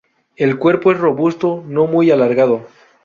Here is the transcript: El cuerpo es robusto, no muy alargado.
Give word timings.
El 0.35 0.57
cuerpo 0.57 0.91
es 0.91 0.97
robusto, 0.99 1.63
no 1.67 1.85
muy 1.85 2.09
alargado. 2.09 2.65